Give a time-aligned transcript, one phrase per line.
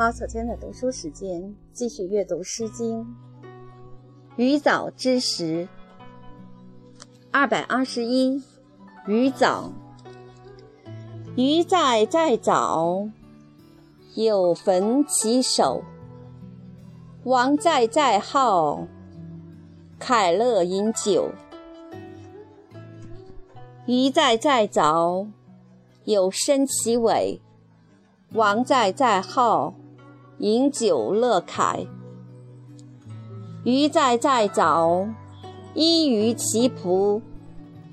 [0.00, 3.00] 猫小娟的读书时间，继续阅读《诗经·
[4.36, 5.68] 鱼藻之时》
[7.30, 8.42] 二百二十一。
[9.06, 9.70] 鱼藻，
[11.36, 13.10] 鱼在在藻，
[14.14, 15.82] 有焚其首。
[17.24, 18.86] 王在在号，
[19.98, 21.28] 凯乐饮酒。
[23.84, 25.26] 鱼在在藻，
[26.04, 27.42] 有伸其尾。
[28.32, 29.74] 王在在号，
[30.40, 31.86] 饮酒乐凯。
[33.62, 35.06] 鱼在在藻，
[35.74, 37.20] 依于其仆。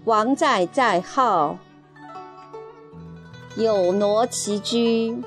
[0.06, 1.58] 王在在号，
[3.58, 5.22] 有挪其居。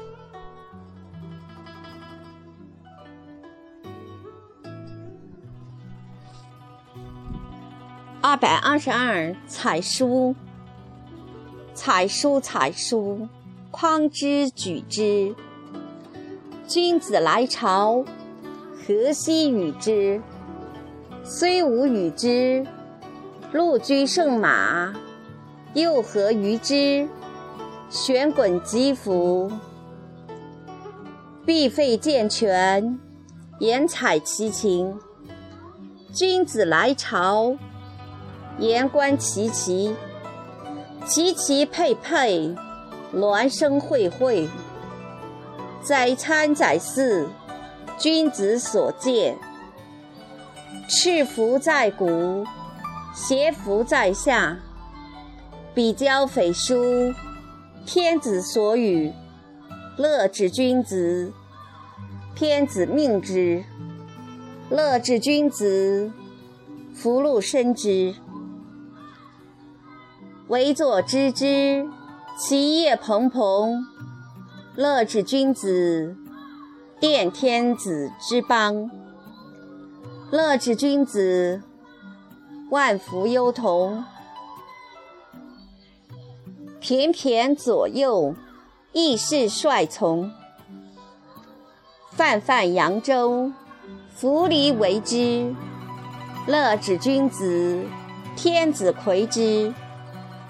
[8.22, 10.34] 二百二十二，采书。
[11.74, 13.28] 采书，采书，
[13.70, 15.34] 匡之举之。
[16.70, 18.04] 君子来朝，
[18.76, 20.22] 何夕与之？
[21.24, 22.64] 虽无与之。
[23.50, 24.94] 陆居胜马，
[25.74, 27.08] 又何于之？
[27.88, 29.50] 旋滚疾伏，
[31.44, 33.00] 必废健全，
[33.58, 34.96] 言采其情。
[36.12, 37.56] 君子来朝，
[38.60, 39.96] 言观其旗。
[41.04, 42.54] 其旗佩佩，
[43.12, 44.48] 鸾声会会。
[45.82, 47.28] 载餐载祀，
[47.98, 49.36] 君子所见。
[50.88, 52.44] 赤服在骨。
[53.12, 54.56] 挟服在下，
[55.74, 57.12] 比交匪书，
[57.84, 59.12] 天子所与，
[59.96, 61.32] 乐之君子，
[62.36, 63.64] 天子命之。
[64.70, 66.12] 乐之君子，
[66.94, 68.14] 福禄生之。
[70.46, 71.84] 惟作知之，
[72.38, 73.84] 其叶蓬蓬。
[74.76, 76.16] 乐之君子，
[77.00, 78.90] 奠天子之邦。
[80.30, 81.62] 乐之君子。
[82.70, 84.04] 万福忧同，
[86.78, 88.36] 翩翩左右，
[88.92, 90.30] 义士率从。
[92.12, 93.50] 泛泛扬州，
[94.14, 95.52] 扶离为之。
[96.46, 97.84] 乐之君子，
[98.36, 99.74] 天子魁之。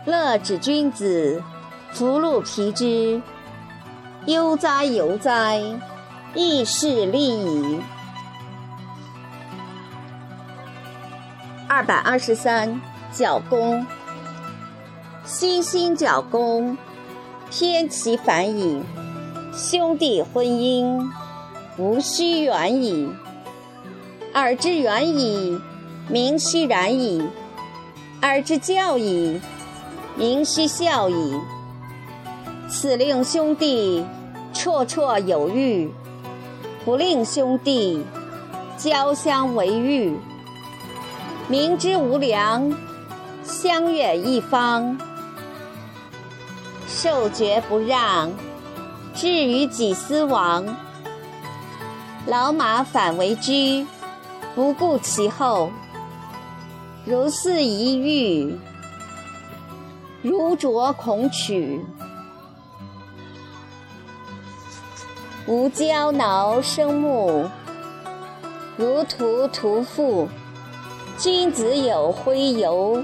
[0.05, 1.43] 乐之君子，
[1.93, 3.23] 福禄皮之。
[4.27, 5.59] 悠哉悠哉，
[6.35, 7.81] 亦是利矣。
[11.67, 13.87] 二百二十三，角弓。
[15.25, 16.77] 欣欣角弓，
[17.51, 18.83] 偏其反矣。
[19.55, 21.09] 兄弟婚姻，
[21.79, 23.11] 无须远矣。
[24.35, 25.59] 尔之远矣，
[26.09, 27.23] 民须然矣；
[28.21, 29.41] 尔之教矣，
[30.15, 31.41] 民须孝矣。
[32.71, 34.07] 此令兄弟
[34.55, 35.93] 绰绰有余，
[36.85, 38.05] 不令兄弟
[38.79, 40.17] 交相为欲。
[41.49, 42.73] 明知无良，
[43.43, 44.97] 相远一方；
[46.87, 48.31] 受爵不让，
[49.15, 50.65] 至于己思亡。
[52.27, 53.85] 老马反为驹，
[54.55, 55.73] 不顾其后。
[57.05, 58.57] 如似一遇，
[60.23, 61.85] 如琢孔曲。
[65.51, 67.51] 无胶挠生木，
[68.77, 70.29] 如涂涂覆。
[71.19, 73.03] 君子有徽游，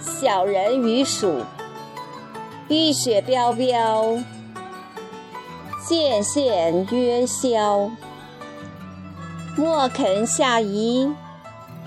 [0.00, 1.42] 小人于蜀。
[2.66, 4.18] 玉雪彪彪，
[5.86, 7.88] 见羡曰萧。
[9.56, 11.14] 莫肯下移，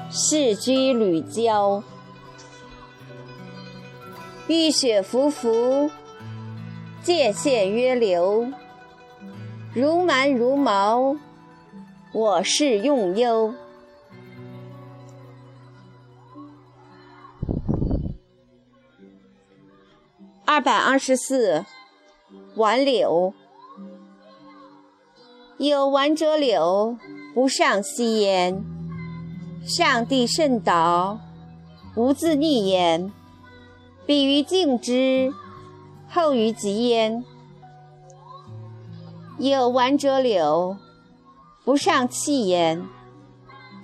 [0.10, 1.84] 世居履交。
[4.48, 5.92] 玉雪浮浮，
[7.04, 8.48] 见羡曰流。
[9.72, 11.16] 如蛮如毛，
[12.12, 13.54] 我是用忧。
[20.44, 21.66] 二百二十四，
[22.56, 23.32] 挽柳。
[25.60, 26.98] 有挽者柳，
[27.36, 28.64] 不上西焉。
[29.64, 31.20] 上帝甚导，
[31.96, 33.12] 无自逆焉。
[34.08, 35.32] 彼于敬之，
[36.10, 37.24] 后于吉焉。
[39.40, 40.76] 有完者柳，
[41.64, 42.86] 不上气焉。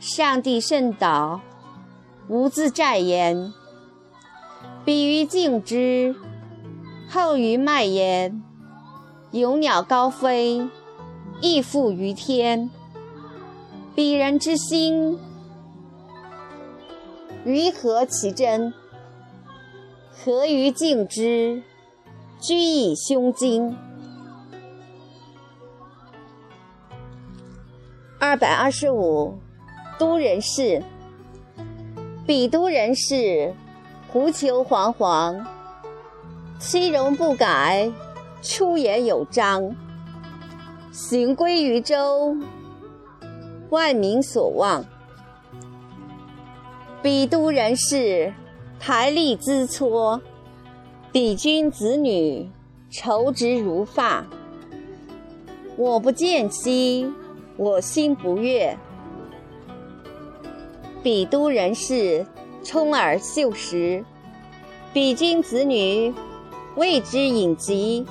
[0.01, 1.39] 上帝甚导，
[2.27, 3.53] 无自在焉。
[4.83, 6.13] 比于敬之。
[7.09, 8.43] 后于麦焉，
[9.31, 10.67] 有鸟高飞，
[11.39, 12.69] 亦复于天。
[13.95, 15.17] 鄙人之心，
[17.45, 18.73] 于何其真？
[20.11, 21.63] 何于敬之？
[22.41, 23.77] 居以胸襟。
[28.25, 29.38] 二百二十五，
[30.00, 30.81] 都人士，
[32.25, 33.54] 彼都人士，
[34.12, 35.45] 狐裘黄黄，
[36.57, 37.92] 其容不改，
[38.42, 39.75] 出言有章。
[40.92, 42.36] 行归于周，
[43.69, 44.83] 万民所望。
[47.04, 48.33] 彼都人士，
[48.80, 50.19] 台立恣撮，
[51.12, 52.50] 比君子女，
[52.89, 54.25] 愁直如发。
[55.77, 57.13] 我不见兮，
[57.57, 58.77] 我心不悦。
[61.01, 62.25] 比都人士，
[62.63, 64.03] 充耳秀实；
[64.91, 66.13] 比君子女，
[66.75, 68.05] 未之隐疾。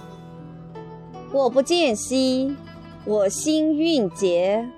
[1.32, 2.56] 我不见兮，
[3.05, 4.69] 我心蕴结。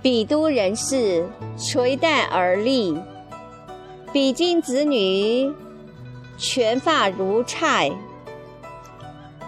[0.00, 1.26] 比都人士，
[1.58, 2.96] 垂带而立；
[4.12, 5.52] 比君子女，
[6.38, 7.90] 全发如柴。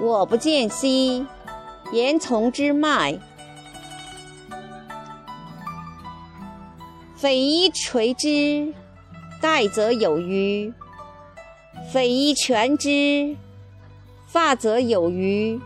[0.01, 1.25] 我不见兮，
[1.93, 3.19] 言从之脉。
[7.17, 8.73] 匪夷垂之，
[9.43, 10.73] 盖则有余；
[11.93, 13.37] 匪夷全之，
[14.27, 15.61] 发则有余。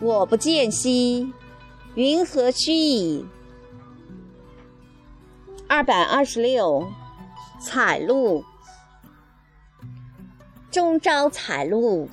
[0.00, 1.32] 我不见兮，
[1.94, 3.24] 云何须矣？
[5.68, 6.86] 二百二十六，
[7.60, 8.44] 采露。
[10.70, 12.08] 终朝采露，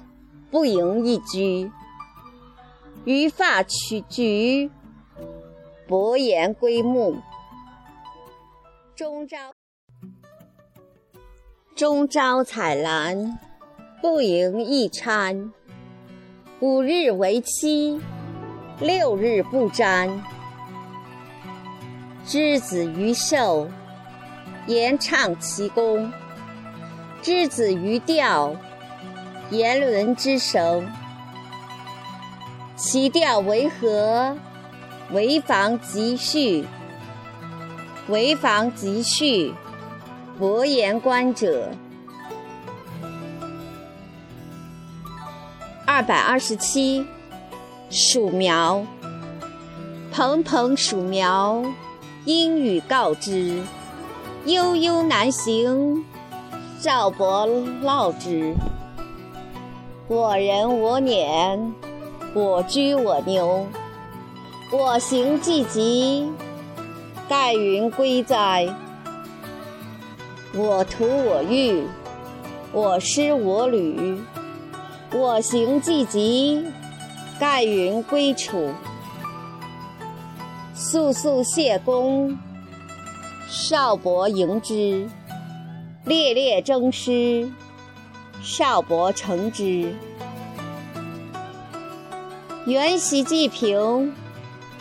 [0.49, 1.71] 不盈一居。
[3.07, 4.69] 余发取菊，
[5.87, 7.15] 薄言归目。
[8.97, 9.53] 终朝，
[11.73, 13.39] 中朝采兰，
[14.01, 15.53] 不盈一餐。
[16.59, 18.01] 五日为期，
[18.81, 20.21] 六日不沾。
[22.25, 23.69] 之子于寿，
[24.65, 26.11] 言畅其功；
[27.21, 28.53] 之子于调，
[29.49, 30.85] 言伦之绳。
[32.77, 34.37] 其调为何？
[35.11, 36.63] 为防急序。
[38.07, 39.51] 为防急序，
[40.37, 41.71] 薄言观者。
[45.87, 47.03] 二百二十七，
[47.89, 48.85] 鼠苗。
[50.11, 51.63] 蓬蓬鼠苗，
[52.25, 53.63] 阴雨告之。
[54.45, 56.05] 悠悠难行，
[56.79, 57.47] 赵伯
[57.83, 58.53] 烙之。
[60.07, 61.71] 我人我辇，
[62.37, 63.65] 我居我牛。
[64.71, 66.31] 我行既疾。
[67.27, 68.73] 盖云归哉！
[70.53, 71.83] 我徒我欲，
[72.71, 74.21] 我师我旅，
[75.11, 76.63] 我行既疾，
[77.39, 78.71] 盖云归处。
[80.75, 82.37] 速速谢公，
[83.49, 85.09] 少伯迎之；
[86.05, 87.51] 烈烈征师，
[88.41, 89.93] 少伯承之。
[92.67, 94.13] 缘兮既平，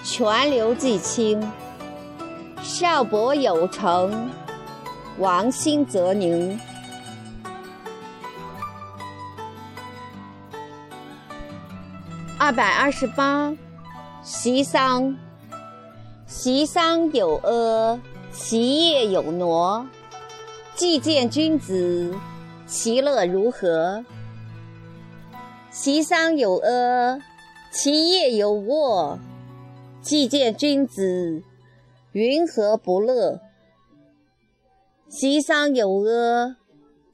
[0.03, 1.41] 泉流既清。
[2.61, 4.29] 少伯有成，
[5.19, 6.59] 王心则宁。
[12.37, 13.55] 二百二十八，
[14.25, 15.17] 席桑。
[16.27, 18.01] 席桑有阿，
[18.33, 19.87] 其叶有挪。
[20.75, 22.13] 既见君子，
[22.67, 24.05] 其乐如何？
[25.71, 27.23] 席桑有阿，
[27.71, 29.19] 其业有沃。
[30.01, 31.43] 既见君子。
[32.13, 33.41] 云何不乐？
[35.09, 36.57] 其桑有阿，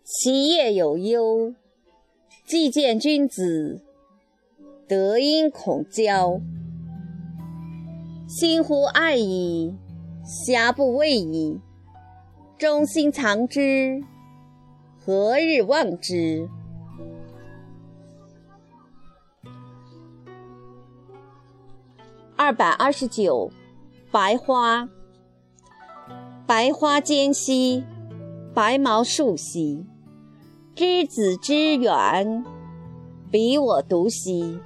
[0.04, 1.54] 其业有忧。
[2.46, 3.80] 既见君子，
[4.86, 6.40] 德音恐骄。
[8.28, 9.74] 心乎爱矣，
[10.46, 11.60] 遐不畏矣。
[12.56, 14.04] 忠心藏之，
[15.04, 16.48] 何日忘之？
[22.42, 23.52] 二百二十九。
[24.10, 24.88] 白花，
[26.44, 27.84] 白花间兮，
[28.52, 29.86] 白毛树兮，
[30.74, 32.44] 之子之远，
[33.30, 34.58] 比我独兮。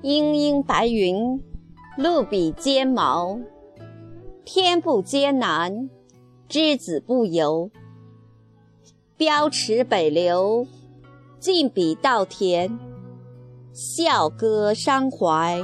[0.00, 1.38] 阴阴白云，
[1.98, 3.38] 露比肩毛。
[4.46, 5.90] 天不艰难，
[6.48, 7.70] 之子不由。
[9.18, 10.66] 标池北流，
[11.38, 12.78] 尽比稻田。
[13.74, 15.62] 笑歌伤怀。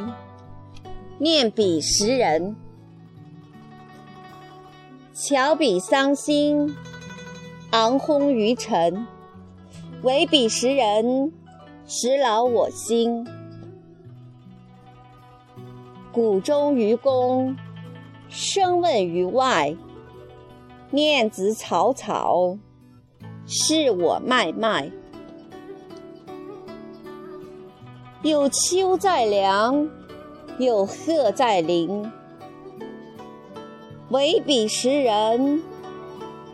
[1.23, 2.57] 念彼时人，
[5.13, 6.75] 巧比桑心，
[7.73, 9.07] 昂轰于尘。
[10.03, 11.31] 惟彼时人，
[11.87, 13.29] 时劳我心。
[16.11, 17.55] 谷中于公，
[18.31, 19.77] 声问于外。
[20.91, 22.57] 念子草草，
[23.47, 24.91] 是我脉脉。
[28.23, 29.87] 有秋在凉，
[30.61, 32.13] 有鹤在林。
[34.11, 35.63] 唯彼时人，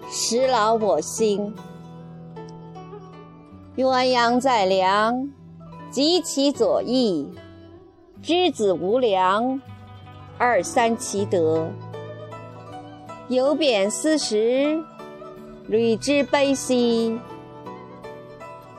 [0.09, 1.53] 时劳我心。
[3.77, 5.29] 鸳鸯在梁，
[5.91, 7.27] 及其左翼；
[8.23, 9.61] 之子无良，
[10.39, 11.67] 二三其德。
[13.27, 14.81] 有贬思时，
[15.67, 17.19] 履之悲兮。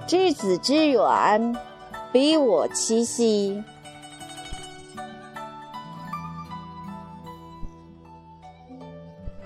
[0.07, 1.53] 之子之远，
[2.13, 3.61] 比我其兮。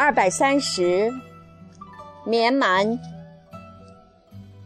[0.04, 1.14] 二百三十，
[2.26, 3.00] 绵蛮。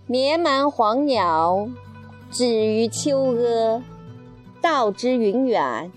[0.08, 1.68] 绵蛮黄鸟，
[2.32, 3.84] 止于秋阿。
[4.62, 5.92] 道之云远，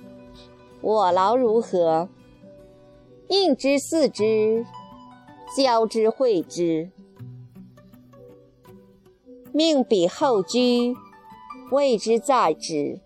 [0.81, 2.09] 我劳如何？
[3.29, 4.67] 应之似之，
[5.57, 6.91] 教之会之。
[9.53, 10.97] 命比后居，
[11.71, 12.99] 谓之在之。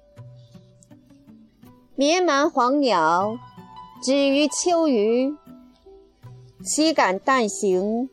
[1.95, 3.37] 绵蛮黄鸟，
[4.03, 5.37] 止于秋余。
[6.65, 8.09] 岂敢啖行，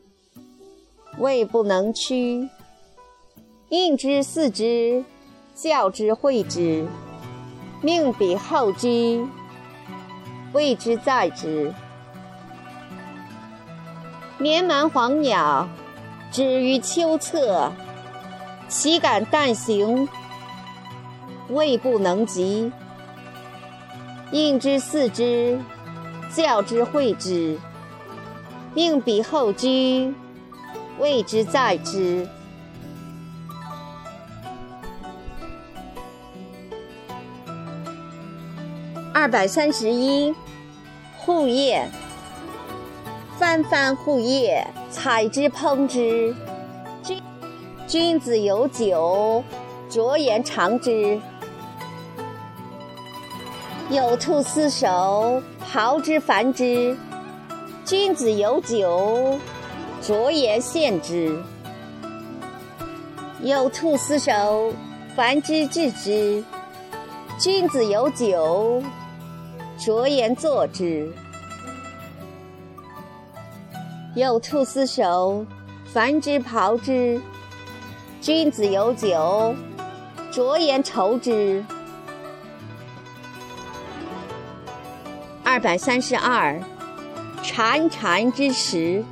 [1.19, 2.49] 未不能屈。
[3.69, 5.05] 应之似之，
[5.53, 6.87] 教之诲之，
[7.83, 9.23] 命彼后居，
[10.51, 11.71] 谓之在之。
[14.39, 15.69] 绵蛮黄鸟，
[16.31, 17.71] 止于丘侧，
[18.67, 20.09] 岂敢啖行，
[21.49, 22.71] 未不能及。
[24.31, 25.59] 应之似之，
[26.33, 27.59] 教之诲之，
[28.79, 30.15] 命彼后居，
[30.99, 32.25] 谓之在之。
[39.13, 40.33] 二百三十一，
[41.17, 41.85] 护叶。
[43.37, 46.33] 翻翻护叶，采之烹之。
[47.03, 47.21] 君
[47.85, 49.43] 君子有酒，
[49.89, 51.19] 酌言尝之。
[53.89, 56.95] 有兔斯守，炮之繁之。
[57.89, 59.39] 君子有酒，
[59.99, 61.35] 酌言献之。
[63.41, 64.71] 有兔斯守，
[65.15, 66.43] 繁之至之。
[67.39, 68.83] 君子有酒。
[69.79, 71.11] 酌言作之。
[74.13, 75.43] 有兔斯守，
[75.91, 77.19] 繁之炮之。
[78.21, 79.55] 君子有酒，
[80.31, 81.65] 酌言酬之。
[85.43, 86.61] 二百三十二，
[87.43, 89.03] 潺潺之石。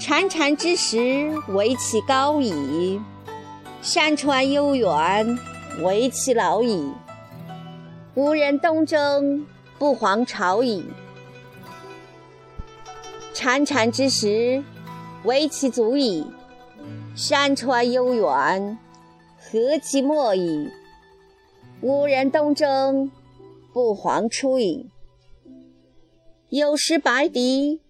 [0.00, 3.00] 潺潺之石，为其高矣；
[3.82, 5.38] 山川悠远，
[5.82, 6.92] 为其老矣。
[8.14, 9.44] 无人东征，
[9.78, 10.84] 不遑朝矣。
[13.34, 14.62] 潺潺之石，
[15.24, 16.24] 为其足矣；
[17.14, 18.78] 山川悠远，
[19.36, 20.70] 何其莫矣。
[21.80, 23.10] 无人东征，
[23.72, 24.88] 不遑出矣。
[26.50, 27.82] 有时白狄，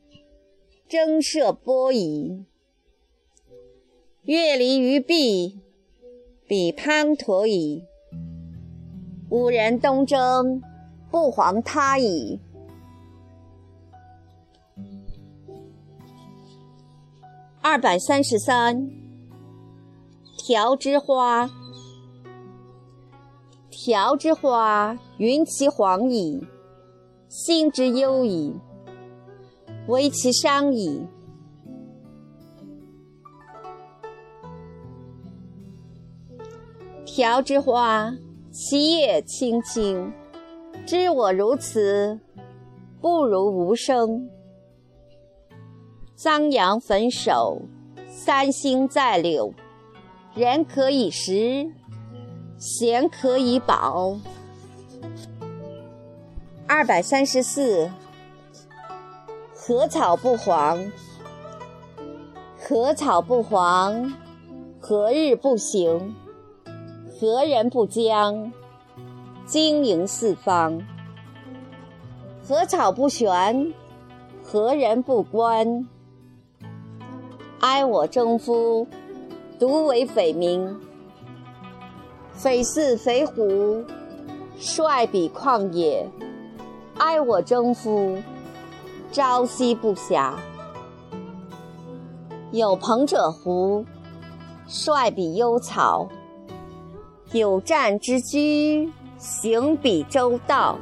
[0.88, 2.44] 争射波矣。
[4.22, 5.60] 月离于壁，
[6.48, 7.84] 彼滂沱矣。
[9.30, 10.60] 五人东征，
[11.08, 12.40] 不遑他矣。
[17.60, 18.90] 二百三十三，
[20.36, 21.48] 苕之花。
[23.70, 26.44] 苕之花，云其黄矣，
[27.28, 28.54] 心之忧矣，
[29.86, 31.06] 为其伤矣。
[37.04, 38.14] 苕之花。
[38.50, 40.12] 其叶青青，
[40.84, 42.18] 知我如此，
[43.00, 44.28] 不如无声。
[46.16, 47.62] 张扬焚首，
[48.08, 49.54] 三星在柳。
[50.34, 51.70] 人可以食，
[52.56, 54.18] 贤可以饱。
[56.70, 57.90] 二百三十四，
[59.54, 60.92] 何草不黄？
[62.58, 64.12] 何草不黄？
[64.78, 66.14] 何日不行？
[67.18, 68.52] 何人不将
[69.46, 70.86] 经营四方？
[72.46, 73.72] 何草不悬？
[74.44, 75.88] 何人不观？
[77.60, 78.86] 哀我征夫，
[79.58, 80.78] 独为匪民。
[82.34, 83.82] 匪似匪虎，
[84.58, 86.06] 率彼旷野。
[86.98, 88.20] 哀我征夫，
[89.12, 90.32] 朝夕不暇。
[92.50, 93.84] 有朋者胡，
[94.66, 96.08] 率比幽草。
[97.32, 100.76] 有战之居，行比周道。